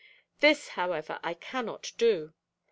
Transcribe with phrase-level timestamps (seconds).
[0.39, 2.33] This, however, I cannot do.